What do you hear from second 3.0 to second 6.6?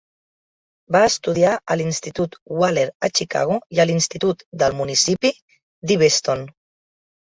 a Chicago i a l'institut del municipi d'Evaston.